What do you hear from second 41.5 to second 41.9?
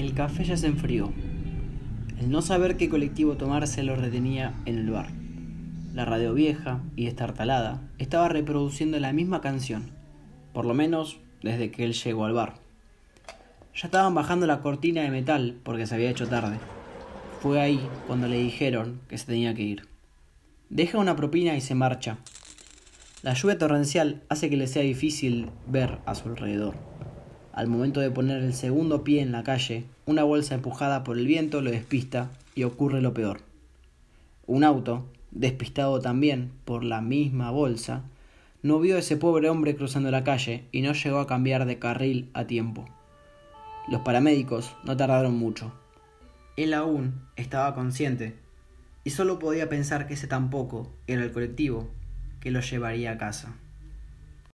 de